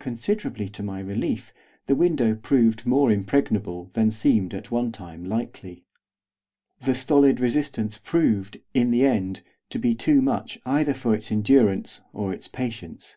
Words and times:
Considerably 0.00 0.68
to 0.70 0.82
my 0.82 0.98
relief 0.98 1.52
the 1.86 1.94
window 1.94 2.34
proved 2.34 2.84
more 2.86 3.12
impregnable 3.12 3.84
than 3.92 4.10
seemed 4.10 4.52
at 4.52 4.72
one 4.72 4.90
time 4.90 5.24
likely. 5.24 5.84
The 6.80 6.96
stolid 6.96 7.38
resistance 7.38 7.96
proved, 7.96 8.58
in 8.74 8.90
the 8.90 9.06
end, 9.06 9.42
to 9.70 9.78
be 9.78 9.94
too 9.94 10.20
much 10.20 10.58
either 10.66 10.92
for 10.92 11.14
its 11.14 11.30
endurance 11.30 12.02
or 12.12 12.32
its 12.32 12.48
patience. 12.48 13.14